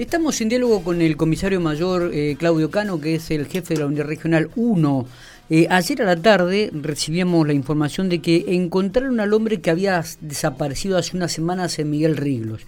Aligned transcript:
Estamos 0.00 0.40
en 0.40 0.48
diálogo 0.48 0.82
con 0.82 1.02
el 1.02 1.18
comisario 1.18 1.60
mayor 1.60 2.10
eh, 2.14 2.34
Claudio 2.38 2.70
Cano, 2.70 3.02
que 3.02 3.16
es 3.16 3.30
el 3.30 3.46
jefe 3.46 3.74
de 3.74 3.80
la 3.80 3.86
Unidad 3.86 4.06
Regional 4.06 4.48
1. 4.56 5.06
Eh, 5.50 5.66
ayer 5.68 6.00
a 6.00 6.06
la 6.06 6.16
tarde 6.16 6.70
recibíamos 6.72 7.46
la 7.46 7.52
información 7.52 8.08
de 8.08 8.20
que 8.20 8.46
encontraron 8.48 9.20
al 9.20 9.34
hombre 9.34 9.60
que 9.60 9.68
había 9.68 10.02
desaparecido 10.22 10.96
hace 10.96 11.18
unas 11.18 11.32
semanas 11.32 11.78
en 11.78 11.90
Miguel 11.90 12.16
Riglos. 12.16 12.62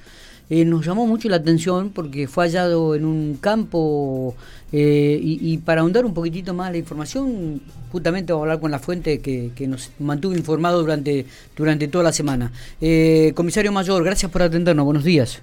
Eh, 0.51 0.67
nos 0.67 0.85
llamó 0.85 1.07
mucho 1.07 1.31
la 1.31 1.37
atención 1.37 1.89
porque 1.89 2.29
fue 2.29 2.45
hallado 2.45 2.95
en 2.95 3.07
un 3.07 3.39
campo 3.41 4.37
y, 4.71 5.57
para 5.65 5.81
ahondar 5.81 6.05
un 6.05 6.13
poquitito 6.13 6.53
más 6.53 6.71
la 6.71 6.77
información, 6.77 7.63
justamente 7.91 8.35
vamos 8.35 8.43
a 8.43 8.45
hablar 8.45 8.61
con 8.61 8.71
la 8.71 8.79
fuente 8.79 9.21
que, 9.21 9.67
nos 9.67 9.91
mantuvo 9.99 10.35
informado 10.35 10.81
durante, 10.83 11.25
durante 11.57 11.89
toda 11.89 12.05
la 12.05 12.13
semana. 12.13 12.53
comisario 13.35 13.73
mayor, 13.73 14.05
gracias 14.05 14.31
por 14.31 14.43
atendernos, 14.43 14.85
buenos 14.85 15.05
días. 15.05 15.41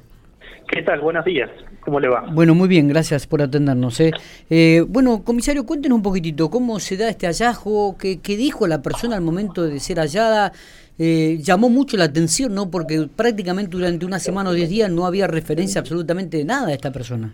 ¿Qué 0.71 0.83
tal? 0.83 0.99
Buenos 0.99 1.25
días. 1.25 1.49
¿Cómo 1.79 1.99
le 1.99 2.09
va? 2.09 2.25
Bueno, 2.31 2.53
muy 2.53 2.67
bien, 2.67 2.87
gracias 2.87 3.25
por 3.25 3.41
atendernos. 3.41 3.99
¿eh? 4.01 4.11
Eh, 4.49 4.83
bueno, 4.87 5.23
comisario, 5.23 5.65
cuéntenos 5.65 5.95
un 5.95 6.03
poquitito 6.03 6.49
cómo 6.49 6.79
se 6.79 6.95
da 6.95 7.09
este 7.09 7.25
hallazgo, 7.25 7.97
qué, 7.97 8.19
dijo 8.23 8.67
la 8.67 8.81
persona 8.81 9.15
al 9.15 9.21
momento 9.21 9.67
de 9.67 9.79
ser 9.79 9.97
hallada. 9.97 10.51
Eh, 10.99 11.37
llamó 11.39 11.69
mucho 11.69 11.97
la 11.97 12.03
atención, 12.03 12.53
¿no? 12.53 12.69
Porque 12.69 13.07
prácticamente 13.15 13.71
durante 13.71 14.05
una 14.05 14.19
semana 14.19 14.51
o 14.51 14.53
diez 14.53 14.69
días 14.69 14.91
no 14.91 15.05
había 15.05 15.27
referencia 15.27 15.79
absolutamente 15.79 16.37
de 16.37 16.45
nada 16.45 16.67
a 16.67 16.73
esta 16.73 16.91
persona. 16.91 17.33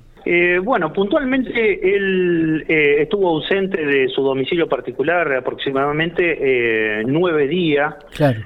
bueno, 0.64 0.94
puntualmente 0.94 1.96
él 1.96 2.64
estuvo 2.68 3.28
ausente 3.28 3.84
de 3.84 4.08
su 4.08 4.22
domicilio 4.22 4.70
particular 4.70 5.34
aproximadamente 5.34 7.04
nueve 7.06 7.48
días. 7.48 7.96
Claro. 8.16 8.40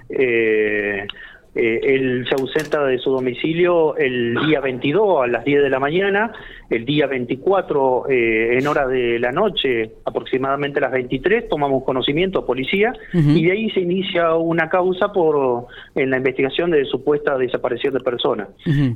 Eh, 1.60 1.82
él 1.84 2.26
se 2.30 2.36
ausenta 2.42 2.86
de 2.86 3.00
su 3.00 3.12
domicilio 3.12 3.98
el 3.98 4.34
día 4.48 4.62
22 4.62 5.24
a 5.24 5.28
las 5.28 5.44
10 5.44 5.64
de 5.64 5.70
la 5.70 5.80
mañana, 5.80 6.32
el 6.70 6.86
día 6.86 7.06
24 7.06 8.06
eh, 8.10 8.58
en 8.58 8.66
hora 8.66 8.88
de 8.88 9.20
la 9.20 9.34
noche, 9.34 9.92
aproximadamente 10.06 10.80
a 10.80 10.84
las 10.84 10.94
23, 10.94 11.50
tomamos 11.50 11.84
conocimiento 11.84 12.46
policía 12.46 12.94
y 13.14 13.44
de 13.44 13.52
ahí 13.52 13.70
se 13.72 13.82
inicia 13.82 14.36
una 14.36 14.70
causa 14.70 15.12
por 15.12 15.66
en 15.96 16.10
la 16.10 16.18
investigación 16.18 16.72
de 16.72 16.86
supuesta 16.86 17.38
desaparición 17.38 17.94
de 17.94 18.00
personas. 18.00 18.48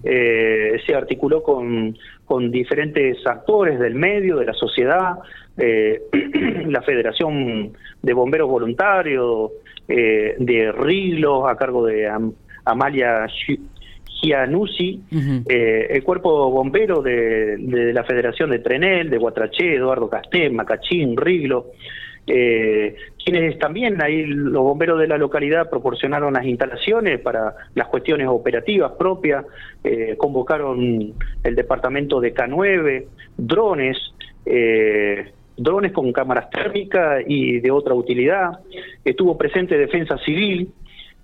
Eh, 0.06 0.80
se 0.86 0.96
articuló 0.96 1.44
con, 1.44 1.98
con 2.24 2.50
diferentes 2.50 3.18
actores 3.28 3.78
del 3.78 3.96
medio, 3.96 4.38
de 4.38 4.46
la 4.46 4.54
sociedad, 4.54 5.18
la 5.58 6.82
Federación 6.82 7.74
de 8.02 8.14
Bomberos 8.14 8.50
Voluntarios, 8.50 9.52
de 9.86 10.72
Riglos 10.72 11.44
a 11.46 11.58
cargo 11.58 11.86
de 11.86 12.08
Amalia 12.66 13.28
Gianussi, 14.24 15.02
eh, 15.50 15.88
el 15.90 16.04
cuerpo 16.04 16.50
bombero 16.50 17.02
de, 17.02 17.58
la 17.94 18.04
Federación 18.04 18.52
de 18.52 18.60
Trenel, 18.60 19.10
de 19.10 19.18
Guatraché, 19.18 19.76
Eduardo 19.76 20.10
Casté, 20.10 20.50
Macachín, 20.50 21.18
Riglo, 21.18 21.72
eh, 22.26 22.96
quienes 23.24 23.60
también 23.60 24.02
ahí 24.02 24.26
los 24.26 24.64
bomberos 24.64 24.98
de 24.98 25.08
la 25.08 25.18
localidad 25.18 25.70
proporcionaron 25.70 26.34
las 26.34 26.46
instalaciones 26.46 27.20
para 27.20 27.54
las 27.76 27.88
cuestiones 27.90 28.28
operativas 28.30 28.94
propias, 28.94 29.46
eh, 29.84 30.16
convocaron 30.18 31.14
el 31.44 31.56
departamento 31.56 32.22
de 32.22 32.34
K9, 32.34 33.06
drones, 33.38 33.98
drones 35.58 35.92
con 35.92 36.12
cámaras 36.14 36.50
térmicas 36.50 37.24
y 37.28 37.60
de 37.60 37.72
otra 37.72 37.94
utilidad, 37.94 38.60
estuvo 39.04 39.38
presente 39.38 39.78
Defensa 39.78 40.18
Civil, 40.20 40.70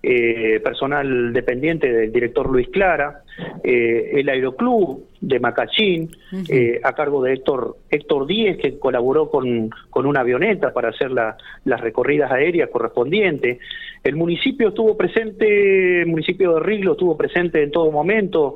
eh, 0.02 0.61
personal 0.64 1.33
dependiente 1.33 1.92
del 1.92 2.11
director 2.11 2.50
Luis 2.50 2.69
Clara, 2.69 3.23
eh, 3.61 4.11
el 4.14 4.30
Aeroclub 4.30 5.08
de 5.19 5.39
Macachín, 5.41 6.09
eh, 6.47 6.80
a 6.81 6.94
cargo 6.94 7.22
de 7.22 7.33
Héctor, 7.33 7.75
Héctor 7.89 8.25
Díez, 8.25 8.58
que 8.58 8.80
colaboró 8.80 9.30
con, 9.30 9.69
con 9.89 10.06
una 10.06 10.22
avioneta 10.22 10.72
para 10.72 10.89
hacer 10.89 11.11
la, 11.11 11.36
las 11.66 11.81
recorridas 11.81 12.31
aéreas 12.31 12.69
correspondientes. 12.69 13.59
El 14.01 14.16
municipio 14.16 14.69
estuvo 14.69 14.96
presente, 14.96 16.03
el 16.03 16.07
municipio 16.07 16.53
de 16.53 16.62
Riglo 16.62 16.94
estuvo 16.94 17.18
presente 17.18 17.62
en 17.62 17.72
todo 17.72 17.91
momento, 17.91 18.56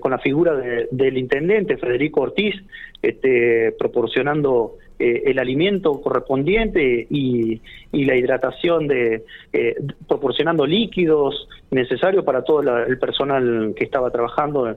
con 0.00 0.10
la 0.10 0.18
figura 0.18 0.54
del 0.90 1.18
intendente 1.18 1.76
Federico 1.76 2.22
Ortiz, 2.22 2.54
este, 3.02 3.72
proporcionando 3.78 4.76
eh, 4.98 5.24
el 5.26 5.38
alimento 5.38 6.00
correspondiente 6.00 7.06
y, 7.10 7.60
la 7.92 8.14
hidratación 8.14 8.86
de 8.86 9.24
eh, 9.52 9.74
proporcionando 10.06 10.66
líquidos 10.66 11.48
necesarios 11.70 12.24
para 12.24 12.42
todo 12.42 12.60
el 12.60 12.98
personal 12.98 13.74
que 13.74 13.84
estaba 13.84 14.10
trabajando 14.10 14.70
eh, 14.70 14.76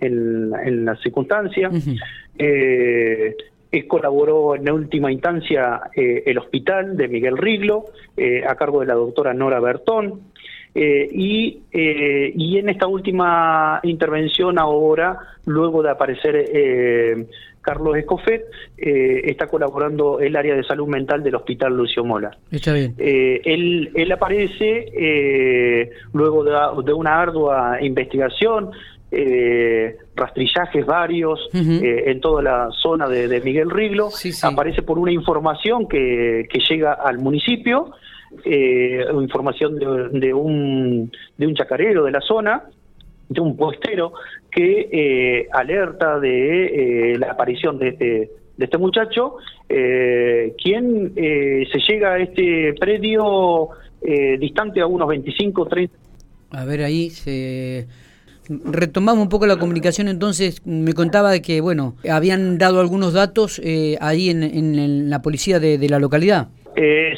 en, 0.00 0.52
en, 0.64 0.84
la 0.84 0.96
circunstancia. 0.96 1.70
colaboró 3.88 4.56
en 4.56 4.70
última 4.70 5.12
instancia 5.12 5.82
el 5.94 6.38
hospital 6.38 6.96
de 6.96 7.08
Miguel 7.08 7.36
Riglo, 7.36 7.84
a 8.46 8.54
cargo 8.56 8.80
de 8.80 8.86
la 8.86 8.94
doctora 8.94 9.34
Nora 9.34 9.60
Bertón, 9.60 10.22
y, 10.76 11.62
y, 11.72 12.58
en 12.58 12.68
esta 12.68 12.86
última 12.86 13.80
intervención 13.82 14.58
ahora, 14.58 15.18
luego 15.46 15.82
de 15.82 15.90
aparecer 15.90 17.26
Carlos 17.66 17.96
Escofet, 17.96 18.44
eh, 18.78 19.22
está 19.24 19.48
colaborando 19.48 20.20
el 20.20 20.36
área 20.36 20.54
de 20.54 20.62
salud 20.62 20.86
mental 20.86 21.24
del 21.24 21.34
Hospital 21.34 21.76
Lucio 21.76 22.04
Mola. 22.04 22.30
Está 22.52 22.72
bien. 22.72 22.94
Eh, 22.96 23.40
él, 23.44 24.12
aparece 24.12 24.86
eh, 24.96 25.90
luego 26.12 26.44
de, 26.44 26.92
una 26.92 27.20
ardua 27.20 27.78
investigación, 27.82 28.70
rastrillajes 30.14 30.86
varios 30.86 31.48
en 31.52 32.20
toda 32.20 32.42
la 32.42 32.68
zona 32.70 33.08
de, 33.08 33.40
Miguel 33.40 33.70
Riglo, 33.70 34.10
aparece 34.42 34.82
por 34.82 34.98
una 35.00 35.10
información 35.10 35.88
que, 35.88 36.46
llega 36.68 36.92
al 36.92 37.18
municipio, 37.18 37.90
información 38.44 39.78
de, 39.78 40.34
un, 40.34 41.10
de 41.36 41.46
un 41.46 41.54
chacarero 41.54 42.04
de 42.04 42.10
la 42.10 42.20
zona, 42.20 42.64
de 43.28 43.40
un 43.40 43.56
postero 43.56 44.12
que 44.50 44.88
eh, 44.90 45.48
alerta 45.52 46.18
de 46.18 47.12
eh, 47.12 47.18
la 47.18 47.32
aparición 47.32 47.78
de 47.78 47.88
este, 47.88 48.30
de 48.56 48.64
este 48.64 48.78
muchacho, 48.78 49.36
eh, 49.68 50.54
quien 50.62 51.12
se 51.14 51.78
llega 51.88 52.14
a 52.14 52.18
este 52.18 52.74
predio 52.78 53.68
distante 54.38 54.80
a 54.80 54.86
unos 54.86 55.08
25, 55.08 55.66
30. 55.66 55.96
A 56.50 56.64
ver, 56.64 56.82
ahí 56.82 57.10
se... 57.10 57.86
Retomamos 58.48 59.24
un 59.24 59.28
poco 59.28 59.44
la 59.46 59.56
comunicación, 59.56 60.06
entonces 60.06 60.64
me 60.64 60.92
contaba 60.92 61.36
que, 61.40 61.60
bueno, 61.60 61.96
habían 62.08 62.58
dado 62.58 62.80
algunos 62.80 63.12
datos 63.12 63.60
ahí 64.00 64.30
en, 64.30 64.44
en, 64.44 65.10
la 65.10 65.20
policía 65.20 65.58
de, 65.58 65.78
de 65.78 65.88
la 65.88 65.98
localidad. 65.98 66.46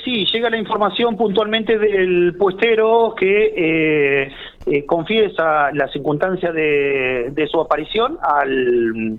Sí, 0.04 0.24
llega 0.32 0.50
la 0.50 0.58
información 0.58 1.16
puntualmente 1.16 1.78
del 1.78 2.34
puestero 2.36 3.14
que 3.18 4.30
eh, 4.70 4.84
confiesa 4.84 5.72
la 5.72 5.88
circunstancia 5.88 6.52
de, 6.52 7.48
su 7.50 7.60
aparición 7.60 8.18
al, 8.20 9.18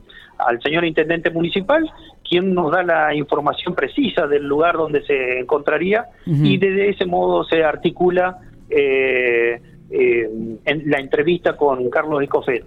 señor 0.63 0.85
intendente 0.85 1.31
municipal, 1.31 1.89
quien 2.27 2.53
nos 2.53 2.72
da 2.72 2.83
la 2.83 3.16
información 3.16 3.73
precisa 3.73 4.27
del 4.27 4.45
lugar 4.45 4.75
donde 4.75 5.03
se 5.03 5.39
encontraría 5.39 6.05
y 6.25 6.57
de 6.57 6.89
ese 6.89 7.06
modo 7.06 7.44
se 7.44 7.63
articula 7.63 8.38
eh, 8.69 9.59
eh, 9.89 10.29
en 10.66 10.89
la 10.89 11.00
entrevista 11.00 11.57
con 11.57 11.89
Carlos 11.89 12.21
Escofet. 12.21 12.63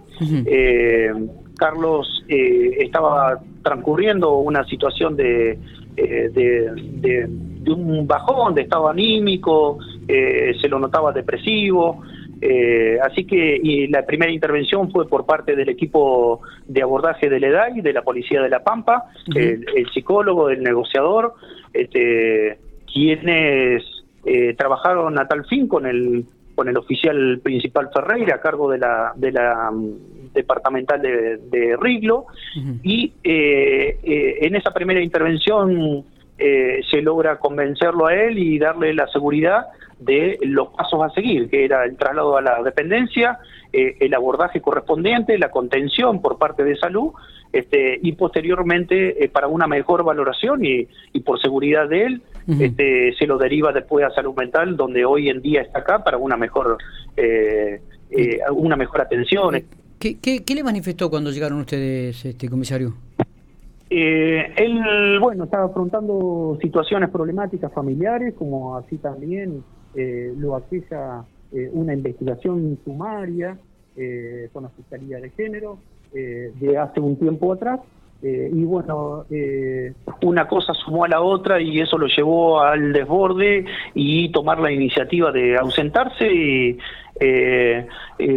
Carlos 1.56 2.25
estaba 2.27 3.41
transcurriendo 3.62 4.39
una 4.39 4.65
situación 4.65 5.15
de, 5.16 5.56
de, 5.94 7.28
un 7.71 8.06
bajón 8.06 8.55
de 8.55 8.62
estado 8.62 8.89
anímico, 8.89 9.78
se 10.06 10.69
lo 10.69 10.78
notaba 10.78 11.12
depresivo, 11.12 12.03
eh, 12.45 12.99
así 13.00 13.25
que 13.25 13.61
y 13.62 13.87
la 13.87 14.05
primera 14.05 14.33
intervención 14.33 14.91
fue 14.91 15.06
por 15.09 15.25
parte 15.25 15.55
del 15.55 15.69
equipo 15.69 16.41
de 16.67 16.83
abordaje 16.83 17.31
del 17.31 17.45
EDAI, 17.45 17.83
de 17.83 17.93
la 17.93 18.03
Policía 18.03 18.42
de 18.42 18.48
La 18.48 18.65
Pampa, 18.65 19.04
el, 19.33 19.65
psicólogo, 19.95 20.51
el 20.51 20.60
negociador, 20.60 21.34
este, 21.72 22.59
quienes 22.92 23.84
eh, 24.27 24.54
trabajaron 24.54 25.21
a 25.21 25.28
tal 25.28 25.47
fin 25.47 25.69
con 25.69 25.86
el 25.86 26.25
con 26.57 26.69
el 26.69 26.77
oficial 26.77 27.41
principal 27.45 27.91
Ferreira 27.95 28.34
a 28.34 28.41
cargo 28.41 28.69
de 28.69 28.78
la 28.78 29.13
de 29.15 29.31
la 29.31 29.71
mm, 29.71 30.33
departamental 30.34 31.01
de, 31.01 31.77
Riglo 31.81 32.27
y 32.83 33.13
eh, 33.22 34.39
en 34.42 34.57
esa 34.57 34.72
primera 34.72 35.01
intervención 35.01 36.04
se 36.39 37.03
logra 37.03 37.39
convencerlo 37.39 38.07
a 38.07 38.15
él 38.15 38.39
y 38.39 38.59
darle 38.59 38.95
la 38.95 39.07
seguridad 39.09 39.67
de 40.05 40.39
los 40.43 40.69
pasos 40.69 41.01
a 41.03 41.11
seguir, 41.11 41.49
que 41.49 41.65
era 41.65 41.84
el 41.84 41.97
traslado 41.97 42.37
a 42.37 42.43
la 42.43 42.63
dependencia, 42.63 43.39
eh, 43.73 43.97
el 44.01 44.15
abordaje 44.15 44.61
correspondiente, 44.61 45.39
la 45.39 45.51
contención 45.51 46.21
por 46.21 46.39
parte 46.39 46.65
de 46.65 46.77
salud, 46.77 47.13
este, 47.53 47.99
y 48.03 48.13
posteriormente 48.13 49.25
eh, 49.25 49.29
para 49.29 49.47
una 49.47 49.67
mejor 49.67 50.05
valoración 50.05 50.65
y, 50.65 50.87
por 51.25 51.41
seguridad 51.41 51.89
de 51.89 52.05
él, 52.05 52.23
este, 52.59 53.15
se 53.17 53.27
lo 53.27 53.39
deriva 53.39 53.73
después 53.73 54.05
a 54.05 54.11
salud 54.11 54.34
mental, 54.34 54.77
donde 54.77 55.05
hoy 55.05 55.29
en 55.29 55.41
día 55.41 55.63
está 55.63 55.81
acá 55.81 56.03
para 56.03 56.17
una 56.17 56.37
mejor, 56.37 56.79
eh, 57.17 57.81
una 58.51 58.75
mejor 58.75 59.03
atención. 59.03 59.63
¿Qué, 59.99 60.19
qué, 60.19 60.55
le 60.55 60.65
manifestó 60.65 61.09
cuando 61.09 61.31
llegaron 61.31 61.61
ustedes, 61.61 62.25
este 62.25 62.49
comisario? 62.49 62.93
Eh, 63.94 64.54
él, 64.56 65.18
bueno, 65.21 65.44
estaba 65.44 65.66
afrontando 65.66 66.56
situaciones 66.62 67.10
problemáticas 67.10 67.71
familiares, 67.74 68.33
como 68.39 68.74
así 68.78 68.97
también 68.97 69.62
eh, 69.94 70.33
lo 70.34 70.56
aquella 70.56 71.24
eh, 71.53 71.68
una 71.74 71.92
investigación 71.92 72.78
sumaria 72.86 73.59
eh, 73.94 74.48
con 74.50 74.62
la 74.62 74.71
de 75.21 75.28
Género 75.30 75.78
de 76.15 76.77
hace 76.77 77.00
un 77.00 77.16
tiempo 77.16 77.54
atrás. 77.54 77.80
y 78.22 78.65
bueno, 78.65 79.24
una 80.22 80.47
cosa 80.47 80.74
sumó 80.74 81.04
a 81.04 81.09
la 81.09 81.22
otra 81.22 81.59
y 81.59 81.80
eso 81.80 81.97
lo 81.97 82.06
llevó 82.06 82.60
al 82.60 82.92
desborde 82.92 83.65
y 83.95 84.30
tomar 84.30 84.59
la 84.59 84.71
iniciativa 84.71 85.33
de 85.33 85.56
ausentarse 85.56 86.30
y 86.30 86.78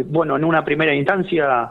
bueno, 0.06 0.36
en 0.36 0.44
una 0.44 0.64
primera 0.64 0.94
instancia 0.94 1.70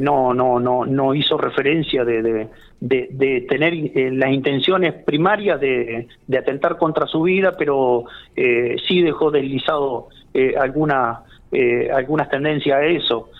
no, 0.00 0.34
no, 0.34 0.58
no, 0.58 0.84
no 0.84 1.14
hizo 1.14 1.38
referencia 1.38 2.04
de, 2.04 2.48
de, 2.80 3.46
tener 3.48 3.74
eh, 3.74 4.10
las 4.12 4.30
intenciones 4.32 4.94
primarias 4.94 5.60
de, 5.60 6.08
atentar 6.36 6.76
contra 6.76 7.06
su 7.06 7.22
vida, 7.22 7.54
pero 7.58 8.04
eh, 8.34 8.76
sí 8.86 9.02
dejó 9.02 9.30
deslizado 9.30 10.08
eh, 10.34 10.54
alguna, 10.58 11.22
eh, 11.52 11.90
algunas 11.92 12.28
tendencias 12.28 12.76
a 12.76 12.84
eso. 12.84 13.30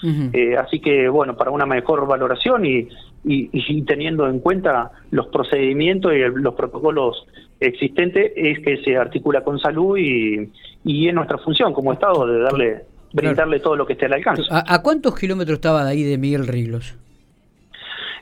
así 0.59 0.81
que, 0.81 1.09
bueno, 1.09 1.37
para 1.37 1.51
una 1.51 1.67
mejor 1.67 2.07
valoración 2.07 2.65
y, 2.65 2.89
y, 3.25 3.83
teniendo 3.83 4.29
en 4.29 4.41
cuenta 4.41 4.93
los 5.11 5.27
procedimientos 5.29 6.13
y 6.15 6.19
los 6.19 6.55
protocolos 6.55 7.27
existentes, 7.61 8.33
es 8.37 8.61
que 8.61 8.79
se 8.79 8.97
articula 8.97 9.43
con 9.43 9.59
salud 9.59 9.97
y, 9.99 10.51
y 10.85 11.09
es 11.09 11.15
nuestra 11.15 11.39
función 11.39 11.73
como 11.73 11.93
Estado 11.93 12.27
de 12.27 12.39
darle 12.39 12.83
brindarle 13.17 13.61
todo 13.61 13.77
lo 13.77 13.87
que 13.87 13.95
esté 13.95 14.07
al 14.07 14.13
alcance. 14.13 14.43
¿A, 14.51 14.75
¿A, 14.75 14.83
cuántos 14.83 15.19
kilómetros 15.19 15.57
estaba 15.57 15.85
de 15.85 15.91
ahí 15.91 16.03
de 16.03 16.19
Miguel 16.19 16.47
Riglos? 16.47 16.95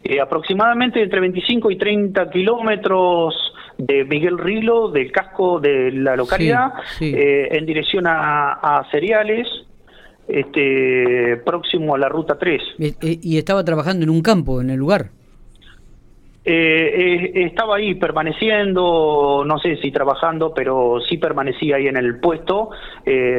Eh, 0.03 0.21
aproximadamente 0.21 1.03
entre 1.03 1.21
25 1.21 1.71
y 1.71 1.79
30 1.79 2.31
kilómetros 2.31 3.35
de 3.79 4.05
Miguel 4.05 4.39
Rilo, 4.39 4.91
del 4.91 5.11
casco 5.11 5.59
de 5.59 5.91
la 5.93 6.15
localidad, 6.15 6.75
eh, 7.01 7.49
en 7.51 7.67
dirección 7.67 8.05
a, 8.07 8.87
Cereales, 8.91 9.49
este, 10.29 11.39
próximo 11.45 11.95
a 11.95 11.99
la 11.99 12.09
ruta 12.09 12.39
3. 12.39 12.63
¿Y 13.01 13.39
estaba 13.39 13.65
trabajando 13.65 14.05
en 14.05 14.11
un 14.11 14.23
campo, 14.23 14.61
en 14.61 14.71
el 14.71 14.77
lugar? 14.77 15.11
Eh, 16.45 17.33
estaba 17.35 17.77
ahí 17.77 17.95
permaneciendo, 17.95 19.45
no 19.47 19.59
sé 19.59 19.77
si 19.77 19.91
trabajando, 19.91 20.53
pero 20.53 21.01
sí 21.09 21.17
permanecía 21.17 21.77
ahí 21.77 21.89
en 21.89 21.97
el 21.97 22.21
puesto 22.21 22.71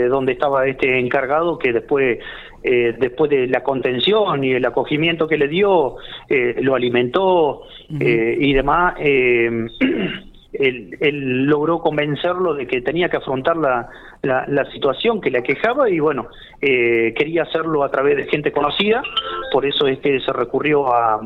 donde 0.09 0.31
estaba 0.31 0.65
este 0.67 0.99
encargado 0.99 1.57
que 1.59 1.71
después 1.71 2.19
eh, 2.67 2.95
después 2.97 3.29
de 3.29 3.45
la 3.45 3.61
contención 3.61 4.43
y 4.43 4.53
el 4.53 4.65
acogimiento 4.65 5.27
que 5.27 5.37
le 5.37 5.47
dio, 5.47 5.97
eh, 6.27 6.55
lo 6.61 6.73
alimentó 6.73 7.61
eh, 7.99 8.35
y 8.41 8.53
demás, 8.53 8.95
él, 10.59 11.45
logró 11.45 11.79
convencerlo 11.79 12.53
de 12.53 12.67
que 12.67 12.81
tenía 12.81 13.09
que 13.09 13.17
afrontar 13.17 13.57
la, 13.57 13.89
la, 14.21 14.71
situación 14.71 15.21
que 15.21 15.31
le 15.31 15.39
aquejaba 15.39 15.89
y 15.89 15.99
bueno, 15.99 16.27
quería 16.59 17.43
hacerlo 17.43 17.83
a 17.83 17.91
través 17.91 18.17
de 18.17 18.23
gente 18.25 18.51
conocida, 18.51 19.03
por 19.51 19.65
eso 19.65 19.87
es 19.87 19.99
que 19.99 20.19
se 20.19 20.33
recurrió 20.33 20.93
a, 20.93 21.21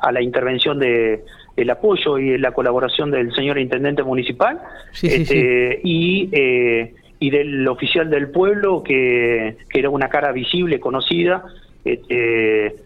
a 0.00 0.12
la 0.12 0.22
intervención 0.22 0.78
de 0.78 1.24
el 1.56 1.70
apoyo 1.70 2.18
y 2.18 2.38
la 2.38 2.52
colaboración 2.52 3.10
del 3.10 3.34
señor 3.34 3.58
intendente 3.58 4.02
municipal. 4.02 4.60
Este, 5.02 5.80
y 5.82 6.30
y 7.20 7.30
del 7.30 7.66
oficial 7.66 8.10
del 8.10 8.30
pueblo, 8.30 8.82
que, 8.82 9.56
que 9.68 9.78
era 9.78 9.90
una 9.90 10.08
cara 10.08 10.32
visible, 10.32 10.78
conocida, 10.78 11.44
este, 11.84 12.76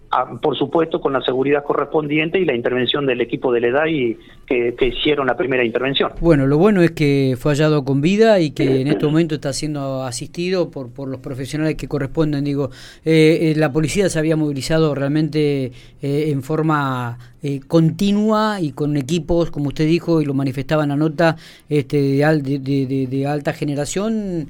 por 0.43 0.56
supuesto 0.56 1.00
con 1.00 1.12
la 1.12 1.23
seguridad 1.23 1.64
correspondiente 1.64 2.38
y 2.38 2.44
la 2.44 2.55
intervención 2.55 3.06
del 3.06 3.20
equipo 3.20 3.53
de 3.53 3.61
la 3.61 3.69
edad 3.69 3.87
y 3.87 4.19
que, 4.47 4.75
hicieron 4.87 5.26
la 5.26 5.37
primera 5.37 5.64
intervención. 5.64 6.12
Bueno, 6.20 6.47
lo 6.47 6.59
bueno 6.59 6.82
es 6.82 6.91
que 6.91 7.37
fue 7.38 7.53
hallado 7.53 7.85
con 7.85 8.00
vida 8.00 8.41
y 8.41 8.50
que 8.50 8.82
en 8.82 8.88
este 8.88 9.06
momento 9.06 9.35
está 9.35 9.53
siendo 9.53 10.03
asistido 10.03 10.70
por, 10.70 10.91
por 10.91 11.09
los 11.09 11.20
profesionales 11.20 11.76
que 11.76 11.88
corresponden. 11.88 12.44
Digo, 12.44 12.70
eh, 13.05 13.53
eh, 13.53 13.55
la 13.56 13.73
policía 13.73 14.09
se 14.11 14.19
había 14.19 14.37
movilizado 14.37 14.94
realmente 14.94 15.73
eh, 16.03 16.31
en 16.31 16.43
forma 16.43 17.19
continua 17.67 18.61
y 18.61 18.70
con 18.70 18.97
equipos, 18.97 19.50
como 19.50 19.69
usted 19.69 19.85
dijo 19.85 20.23
y 20.23 20.25
lo 20.25 20.32
manifestaba 20.32 20.85
en 20.85 20.91
la 20.91 20.97
nota, 20.97 21.35
este, 21.69 22.25
de, 22.25 23.06
de, 23.11 23.26
alta 23.26 23.53
generación 23.53 24.47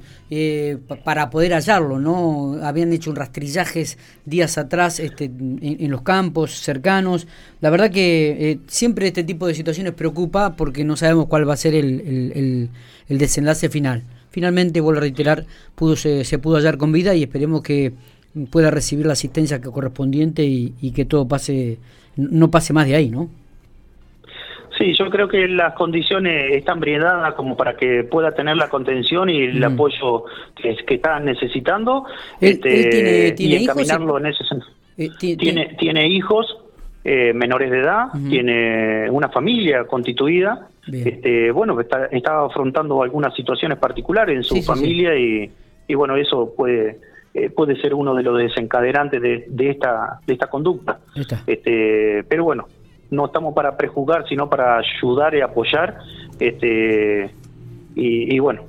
para 1.03 1.31
poder 1.31 1.55
hallarlo, 1.55 1.99
¿no? 1.99 2.59
Habían 2.62 2.93
hecho 2.93 3.09
un 3.09 3.17
rastrillajes 3.17 3.97
días 4.26 4.59
atrás 4.59 5.00
este, 5.00 5.31
en, 5.60 5.90
los 5.90 6.02
campos 6.02 6.52
cercanos. 6.52 7.26
La 7.60 7.70
verdad 7.70 7.90
que 7.90 8.50
eh, 8.50 8.58
siempre 8.66 9.06
este 9.06 9.25
tipo 9.25 9.46
de 9.46 9.54
situaciones 9.54 9.93
preocupa 9.93 10.56
porque 10.56 10.84
no 10.84 10.96
sabemos 10.96 11.26
cuál 11.26 11.49
va 11.49 11.54
a 11.54 11.56
ser 11.56 11.75
el, 11.75 12.70
desenlace 13.08 13.69
final. 13.69 14.02
Finalmente, 14.31 14.81
vuelvo 14.81 14.99
a 14.99 15.02
reiterar, 15.02 15.44
pudo, 15.75 15.96
se, 15.96 16.38
pudo 16.38 16.56
hallar 16.56 16.78
con 16.78 16.93
vida 16.93 17.14
y 17.14 17.22
esperemos 17.22 17.62
que 17.62 17.93
pueda 18.50 18.70
recibir 18.70 19.04
la 19.04 19.12
asistencia 19.12 19.60
que 19.60 19.70
correspondiente 19.70 20.44
y, 20.44 20.75
y 20.81 20.93
que 20.93 21.04
todo 21.04 21.28
pase, 21.28 21.78
no 22.16 22.50
pase 22.50 22.72
más 22.72 22.87
de 22.87 22.96
ahí, 22.96 23.10
¿no? 23.10 23.28
Sí, 24.78 24.94
yo 24.99 25.10
creo 25.10 25.28
que 25.28 25.46
las 25.49 25.75
condiciones 25.75 26.54
están 26.54 26.81
brindadas 26.81 27.34
como 27.34 27.56
para 27.56 27.76
que 27.76 28.04
pueda 28.04 28.32
tener 28.32 28.56
la 28.56 28.69
contención 28.69 29.28
y 29.28 29.43
el 29.43 29.62
apoyo 29.62 30.25
que, 30.56 30.76
que 30.87 30.94
está 30.94 31.20
necesitando 31.20 32.04
este, 32.40 33.34
y 33.38 33.56
encaminarlo 33.56 34.19
en 34.19 34.26
ese 34.26 34.44
sentido. 34.44 34.72
Eh, 35.06 35.37
tiene, 35.37 35.76
tiene 35.78 36.08
hijos 36.08 36.46
eh, 37.04 37.32
menores 37.32 37.70
de 37.70 37.81
edad, 37.81 38.08
tiene 38.28 39.10
una 39.10 39.28
familia 39.28 39.84
constituida, 39.87 40.69
este, 40.87 41.50
bueno, 41.50 41.81
está, 41.81 42.06
está, 42.06 42.44
afrontando 42.44 43.02
algunas 43.02 43.34
situaciones 43.34 43.78
particulares 43.78 44.37
en 44.37 44.44
su 44.44 44.62
familia 44.62 45.16
Y, 45.16 45.50
y, 45.88 45.94
bueno, 45.94 46.16
eso 46.16 46.52
puede 46.56 46.99
eh, 47.34 47.50
puede 47.50 47.81
ser 47.81 47.94
uno 47.94 48.14
de 48.14 48.22
los 48.22 48.38
desencadenantes 48.38 49.20
de, 49.20 49.46
de 49.49 49.70
esta 49.70 50.20
de 50.26 50.34
esta 50.34 50.49
conducta. 50.49 51.00
Este, 51.46 52.25
pero 52.28 52.44
bueno, 52.44 52.69
no 53.10 53.26
estamos 53.26 53.52
para 53.52 53.76
prejuzgar, 53.76 54.28
sino 54.28 54.49
para 54.49 54.78
ayudar 54.78 55.34
y 55.34 55.40
apoyar. 55.40 55.99
Este, 56.38 57.31
y, 57.94 58.38
bueno, 58.38 58.62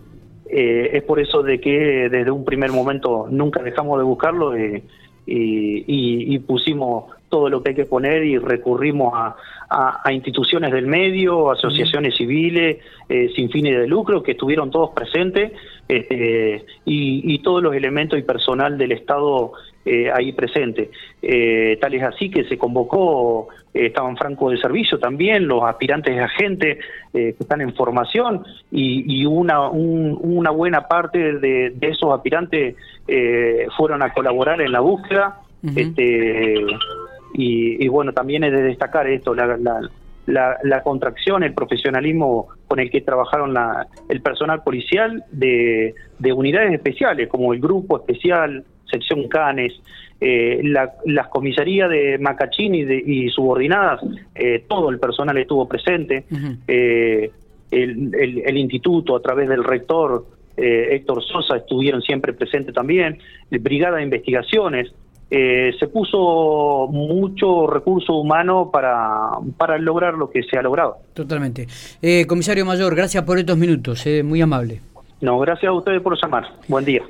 es 0.48 1.04
por 1.04 1.20
eso 1.20 1.44
de 1.44 1.60
que 1.60 2.10
desde 2.10 2.32
un 2.32 2.46
primer 2.46 2.72
momento 2.72 3.28
nunca 3.30 3.62
dejamos 3.62 4.00
de 4.00 4.04
buscarlo 4.04 4.54
y, 5.26 6.40
pusimos 6.40 7.06
todo 7.34 7.50
lo 7.50 7.64
que 7.64 7.72
hay 7.72 7.76
que 7.76 7.86
poner 7.86 8.24
y 8.26 8.38
recurrimos 8.38 9.12
a, 9.16 9.36
instituciones 10.12 10.72
del 10.72 10.86
medio, 10.86 11.50
asociaciones 11.50 12.16
civiles 12.16 12.78
eh, 13.10 13.32
sin 13.36 13.50
fines 13.50 13.76
de 13.80 13.88
lucro 13.88 14.22
que 14.22 14.34
estuvieron 14.34 14.70
todos 14.70 14.92
presentes 14.92 15.52
este, 15.88 16.64
y, 16.86 17.40
todos 17.40 17.64
los 17.64 17.74
elementos 17.74 18.20
y 18.20 18.22
personal 18.22 18.78
del 18.78 18.92
Estado 18.92 19.54
eh, 19.84 20.12
ahí 20.14 20.32
presente. 20.34 20.92
Eh, 21.24 21.80
tal 21.82 21.96
es 21.96 22.04
así 22.04 22.30
que 22.30 22.44
se 22.44 22.56
convocó, 22.56 23.48
estaban 23.74 24.16
francos 24.16 24.52
de 24.52 24.60
servicio 24.60 25.00
también, 25.00 25.48
los 25.48 25.64
aspirantes 25.64 26.16
de 26.16 26.22
agentes 26.22 26.78
que 27.12 27.36
están 27.40 27.62
en 27.62 27.74
formación 27.74 28.46
y, 28.70 29.26
una, 29.26 29.70
una 29.70 30.52
buena 30.52 30.88
parte 30.88 31.40
de, 31.40 31.74
esos 31.82 32.14
aspirantes 32.14 32.76
fueron 33.76 34.04
a 34.04 34.14
colaborar 34.14 34.62
en 34.62 34.72
la 34.72 34.82
búsqueda. 34.82 35.40
este, 35.76 36.64
y, 37.34 37.88
bueno, 37.88 38.14
también 38.14 38.44
es 38.44 38.52
de 38.52 38.62
destacar 38.62 39.08
esto, 39.08 39.34
la, 39.34 39.58
la, 40.26 40.58
la, 40.64 40.84
contracción, 40.84 41.44
el 41.44 41.54
profesionalismo 41.54 42.48
con 42.68 42.80
el 42.80 42.90
que 42.90 43.02
trabajaron 43.02 43.54
la, 43.54 43.88
el 44.10 44.22
personal 44.22 44.64
policial 44.64 45.24
de, 45.32 45.96
de 46.20 46.34
unidades 46.34 46.74
especiales, 46.74 47.28
como 47.28 47.54
el 47.54 47.60
Grupo 47.60 47.98
Especial, 47.98 48.64
Sección 48.86 49.28
Canes, 49.28 49.74
eh, 50.22 50.62
la, 50.64 50.94
las 51.06 51.28
comisarías 51.28 51.90
de 51.90 52.18
Macachín 52.20 52.76
y, 52.76 52.84
de, 52.84 52.96
y 52.96 53.30
subordinadas, 53.30 54.02
eh, 54.36 54.64
todo 54.70 54.90
el 54.90 55.00
personal 55.00 55.38
estuvo 55.38 55.68
presente, 55.68 56.26
eh, 56.68 57.32
el, 57.72 58.14
el, 58.16 58.44
el, 58.46 58.58
instituto 58.58 59.16
a 59.16 59.22
través 59.22 59.50
del 59.50 59.64
rector 59.64 60.26
Héctor 60.56 61.24
Sosa 61.24 61.58
estuvieron 61.58 62.04
siempre 62.04 62.32
presentes 62.32 62.76
también, 62.76 63.18
Brigada 63.50 63.98
de 63.98 64.04
Investigaciones, 64.04 64.94
eh, 65.36 65.74
se 65.80 65.88
puso 65.88 66.88
mucho 66.92 67.66
recurso 67.66 68.14
humano 68.14 68.70
para, 68.72 69.32
para 69.58 69.80
lograr 69.80 70.14
lo 70.14 70.30
que 70.30 70.44
se 70.44 70.60
ha 70.60 70.62
logrado. 70.62 70.98
Totalmente. 71.14 71.68
Eh, 72.04 72.28
comisario 72.28 72.64
Mayor, 72.68 72.96
gracias 72.96 73.24
por 73.24 73.40
estos 73.40 73.58
minutos, 73.58 74.06
eh, 74.06 74.22
muy 74.22 74.42
amable. 74.42 74.82
No, 75.22 75.40
gracias 75.40 75.70
a 75.70 75.74
ustedes 75.74 76.04
por 76.04 76.16
llamar. 76.22 76.46
Buen 76.68 76.86
día. 76.86 77.04